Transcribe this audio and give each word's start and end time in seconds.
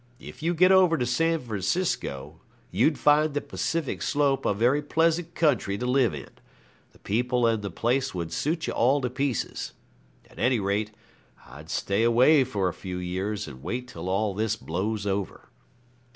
If 0.19 0.41
you 0.41 0.55
get 0.55 0.71
over 0.71 0.97
to 0.97 1.05
San 1.05 1.39
Francisco 1.41 2.41
you'd 2.71 2.97
find 2.97 3.35
the 3.35 3.39
Pacific 3.39 4.01
Slope 4.01 4.47
a 4.47 4.53
very 4.55 4.81
pleasant 4.81 5.35
country 5.35 5.77
to 5.77 5.85
live 5.85 6.15
in. 6.15 6.29
The 6.91 6.97
people 6.97 7.45
and 7.45 7.61
the 7.61 7.69
place 7.69 8.11
would 8.15 8.33
suit 8.33 8.65
you 8.65 8.73
all 8.73 8.99
to 9.01 9.11
pieces. 9.11 9.73
At 10.27 10.39
any 10.39 10.59
rate 10.59 10.89
I'd 11.45 11.69
stay 11.69 12.01
away 12.01 12.43
for 12.43 12.67
a 12.67 12.73
few 12.73 12.97
years 12.97 13.47
and 13.47 13.61
wait 13.61 13.87
till 13.87 14.09
all 14.09 14.33
this 14.33 14.55
blows 14.55 15.05
over.' 15.05 15.49